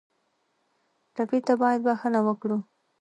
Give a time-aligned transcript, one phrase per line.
[1.15, 2.57] ټپي ته باید بښنه ورکړو.